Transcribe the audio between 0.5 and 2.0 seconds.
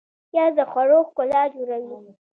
د خوړو ښکلا جوړوي